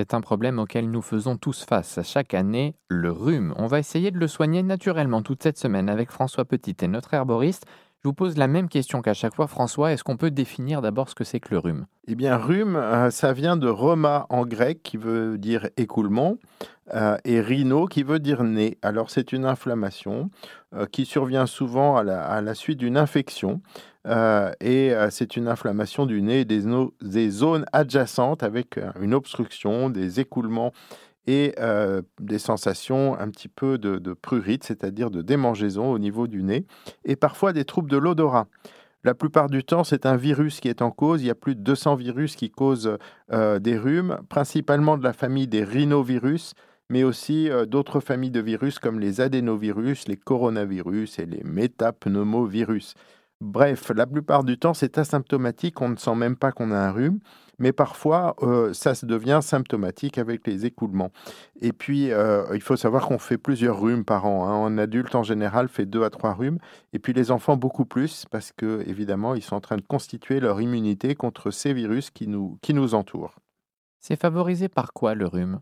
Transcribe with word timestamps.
C'est 0.00 0.14
un 0.14 0.20
problème 0.20 0.60
auquel 0.60 0.92
nous 0.92 1.02
faisons 1.02 1.36
tous 1.36 1.64
face 1.64 1.98
chaque 2.04 2.32
année, 2.32 2.76
le 2.86 3.10
rhume. 3.10 3.52
On 3.56 3.66
va 3.66 3.80
essayer 3.80 4.12
de 4.12 4.18
le 4.18 4.28
soigner 4.28 4.62
naturellement 4.62 5.22
toute 5.22 5.42
cette 5.42 5.58
semaine 5.58 5.88
avec 5.88 6.12
François 6.12 6.44
Petit 6.44 6.76
et 6.82 6.86
notre 6.86 7.14
herboriste. 7.14 7.66
Je 8.04 8.08
vous 8.08 8.14
pose 8.14 8.36
la 8.36 8.46
même 8.46 8.68
question 8.68 9.02
qu'à 9.02 9.12
chaque 9.12 9.34
fois, 9.34 9.48
François. 9.48 9.90
Est-ce 9.90 10.04
qu'on 10.04 10.16
peut 10.16 10.30
définir 10.30 10.80
d'abord 10.82 11.08
ce 11.08 11.16
que 11.16 11.24
c'est 11.24 11.40
que 11.40 11.50
le 11.50 11.58
rhume? 11.58 11.86
Eh 12.06 12.14
bien, 12.14 12.36
rhume, 12.36 12.76
euh, 12.76 13.10
ça 13.10 13.32
vient 13.32 13.56
de 13.56 13.68
rhoma 13.68 14.26
en 14.30 14.46
grec 14.46 14.84
qui 14.84 14.96
veut 14.96 15.36
dire 15.36 15.68
écoulement 15.76 16.36
euh, 16.94 17.16
et 17.24 17.40
rhino 17.40 17.86
qui 17.86 18.04
veut 18.04 18.20
dire 18.20 18.44
nez. 18.44 18.78
Alors, 18.82 19.10
c'est 19.10 19.32
une 19.32 19.44
inflammation 19.44 20.30
euh, 20.76 20.86
qui 20.86 21.06
survient 21.06 21.46
souvent 21.46 21.96
à 21.96 22.04
la, 22.04 22.54
suite 22.54 22.78
d'une 22.78 22.96
infection 22.96 23.60
et 24.60 24.94
c'est 25.10 25.36
une 25.36 25.48
inflammation 25.48 26.06
du 26.06 26.22
nez 26.22 26.40
et 26.40 26.44
des, 26.46 26.62
des 27.02 27.28
zones 27.28 27.66
adjacentes 27.74 28.42
avec 28.42 28.80
une 28.98 29.12
obstruction, 29.12 29.90
des 29.90 30.18
écoulements 30.18 30.72
et 31.28 31.54
des 32.20 32.38
sensations 32.38 33.18
un 33.18 33.28
petit 33.28 33.48
peu 33.48 33.76
de, 33.76 34.12
prurite, 34.14 34.64
c'est-à-dire 34.64 35.10
de 35.10 35.20
démangeaison 35.20 35.92
au 35.92 35.98
niveau 35.98 36.26
du 36.26 36.42
nez, 36.42 36.66
et 37.04 37.16
parfois 37.16 37.52
des 37.52 37.66
troubles 37.66 37.90
de 37.90 37.98
l'odorat. 37.98 38.46
La 39.04 39.14
plupart 39.14 39.50
du 39.50 39.62
temps, 39.62 39.84
c'est 39.84 40.06
un 40.06 40.16
virus 40.16 40.58
qui 40.58 40.68
est 40.68 40.80
en 40.80 40.90
cause. 40.90 41.22
Il 41.22 41.26
y 41.26 41.30
a 41.30 41.34
plus 41.34 41.54
de 41.54 41.60
200 41.60 41.96
virus 41.96 42.34
qui 42.34 42.50
causent 42.50 42.96
des 43.30 43.76
rhumes, 43.76 44.18
principalement 44.30 44.96
de 44.96 45.04
la 45.04 45.12
famille 45.12 45.46
des 45.46 45.64
rhinovirus, 45.64 46.54
mais 46.88 47.04
aussi 47.04 47.50
d'autres 47.66 48.00
familles 48.00 48.30
de 48.30 48.40
virus 48.40 48.78
comme 48.78 48.98
les 48.98 49.20
adénovirus, 49.20 50.08
les 50.08 50.16
coronavirus 50.16 51.18
et 51.18 51.26
les 51.26 51.42
métapneumovirus. 51.44 52.94
Bref, 53.40 53.92
la 53.94 54.04
plupart 54.04 54.42
du 54.42 54.58
temps, 54.58 54.74
c'est 54.74 54.98
asymptomatique, 54.98 55.80
on 55.80 55.90
ne 55.90 55.96
sent 55.96 56.16
même 56.16 56.34
pas 56.34 56.50
qu'on 56.50 56.72
a 56.72 56.76
un 56.76 56.90
rhume, 56.90 57.20
mais 57.60 57.70
parfois, 57.70 58.34
euh, 58.42 58.72
ça 58.72 58.94
devient 59.04 59.38
symptomatique 59.42 60.18
avec 60.18 60.44
les 60.44 60.66
écoulements. 60.66 61.12
Et 61.60 61.72
puis, 61.72 62.10
euh, 62.10 62.44
il 62.54 62.60
faut 62.60 62.74
savoir 62.74 63.06
qu'on 63.06 63.18
fait 63.20 63.38
plusieurs 63.38 63.80
rhumes 63.80 64.04
par 64.04 64.26
an. 64.26 64.48
Hein. 64.48 64.66
Un 64.66 64.76
adulte, 64.78 65.14
en 65.14 65.22
général, 65.22 65.68
fait 65.68 65.86
deux 65.86 66.02
à 66.02 66.10
trois 66.10 66.34
rhumes, 66.34 66.58
et 66.92 66.98
puis 66.98 67.12
les 67.12 67.30
enfants, 67.30 67.56
beaucoup 67.56 67.84
plus, 67.84 68.26
parce 68.28 68.50
que, 68.50 68.82
évidemment, 68.88 69.36
ils 69.36 69.42
sont 69.42 69.54
en 69.54 69.60
train 69.60 69.76
de 69.76 69.82
constituer 69.82 70.40
leur 70.40 70.60
immunité 70.60 71.14
contre 71.14 71.52
ces 71.52 71.72
virus 71.72 72.10
qui 72.10 72.26
nous, 72.26 72.58
qui 72.60 72.74
nous 72.74 72.94
entourent. 72.94 73.36
C'est 74.00 74.20
favorisé 74.20 74.68
par 74.68 74.92
quoi 74.92 75.14
le 75.14 75.26
rhume? 75.28 75.60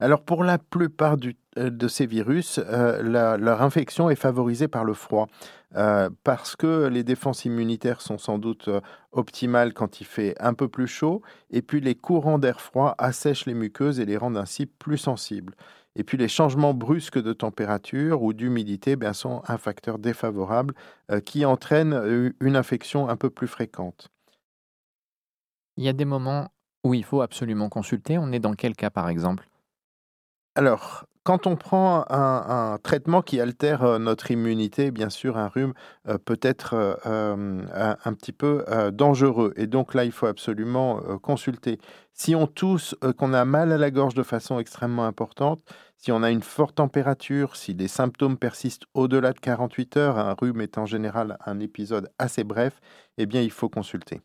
Alors 0.00 0.22
pour 0.22 0.44
la 0.44 0.58
plupart 0.58 1.16
euh, 1.58 1.70
de 1.70 1.88
ces 1.88 2.06
virus, 2.06 2.58
euh, 2.58 3.36
leur 3.36 3.62
infection 3.62 4.08
est 4.08 4.16
favorisée 4.16 4.66
par 4.66 4.84
le 4.84 4.94
froid, 4.94 5.28
euh, 5.76 6.08
parce 6.24 6.56
que 6.56 6.86
les 6.86 7.04
défenses 7.04 7.44
immunitaires 7.44 8.00
sont 8.00 8.18
sans 8.18 8.38
doute 8.38 8.70
optimales 9.12 9.74
quand 9.74 10.00
il 10.00 10.06
fait 10.06 10.34
un 10.40 10.54
peu 10.54 10.68
plus 10.68 10.86
chaud, 10.86 11.22
et 11.50 11.60
puis 11.60 11.80
les 11.80 11.94
courants 11.94 12.38
d'air 12.38 12.60
froid 12.60 12.94
assèchent 12.98 13.46
les 13.46 13.54
muqueuses 13.54 14.00
et 14.00 14.06
les 14.06 14.16
rendent 14.16 14.38
ainsi 14.38 14.66
plus 14.66 14.98
sensibles. 14.98 15.54
Et 15.96 16.04
puis 16.04 16.16
les 16.16 16.28
changements 16.28 16.72
brusques 16.72 17.20
de 17.20 17.32
température 17.32 18.22
ou 18.22 18.32
d'humidité 18.32 18.96
ben, 18.96 19.12
sont 19.12 19.42
un 19.48 19.58
facteur 19.58 19.98
défavorable 19.98 20.72
qui 21.24 21.44
entraîne 21.44 22.32
une 22.40 22.54
infection 22.54 23.08
un 23.08 23.16
peu 23.16 23.28
plus 23.28 23.48
fréquente. 23.48 24.08
Il 25.76 25.82
y 25.82 25.88
a 25.88 25.92
des 25.92 26.04
moments 26.04 26.48
où 26.84 26.94
il 26.94 27.04
faut 27.04 27.22
absolument 27.22 27.68
consulter. 27.68 28.18
On 28.18 28.30
est 28.30 28.38
dans 28.38 28.54
quel 28.54 28.76
cas 28.76 28.90
par 28.90 29.08
exemple? 29.08 29.49
Alors, 30.60 31.06
quand 31.22 31.46
on 31.46 31.56
prend 31.56 32.04
un, 32.10 32.76
traitement 32.82 33.22
qui 33.22 33.40
altère 33.40 33.82
euh, 33.82 33.98
notre 33.98 34.30
immunité, 34.30 34.90
bien 34.90 35.08
sûr, 35.08 35.38
un 35.38 35.48
rhume 35.48 35.72
euh, 36.06 36.18
peut 36.18 36.38
être 36.42 36.74
euh, 37.06 37.96
un, 38.04 38.12
petit 38.12 38.32
peu 38.32 38.66
dangereux. 38.92 39.54
Et 39.56 39.66
donc 39.66 39.94
là, 39.94 40.04
il 40.04 40.12
faut 40.12 40.26
absolument 40.26 41.00
consulter. 41.22 41.78
Si 42.12 42.34
on 42.34 42.46
tousse, 42.46 42.94
qu'on 43.16 43.32
a 43.32 43.46
mal 43.46 43.72
à 43.72 43.78
la 43.78 43.90
gorge 43.90 44.12
de 44.12 44.22
façon 44.22 44.58
extrêmement 44.58 45.06
importante, 45.06 45.62
si 45.96 46.12
on 46.12 46.22
a 46.22 46.30
une 46.30 46.42
forte 46.42 46.74
température, 46.74 47.56
si 47.56 47.72
les 47.72 47.88
symptômes 47.88 48.36
persistent 48.36 48.84
au-delà 48.92 49.32
de 49.32 49.40
48 49.40 49.96
heures, 49.96 50.18
un 50.18 50.34
rhume 50.38 50.60
est 50.60 50.76
en 50.76 50.84
général 50.84 51.38
un 51.46 51.58
épisode 51.58 52.10
assez 52.18 52.44
bref, 52.44 52.82
eh 53.16 53.24
bien, 53.24 53.40
il 53.40 53.50
faut 53.50 53.70
consulter. 53.70 54.20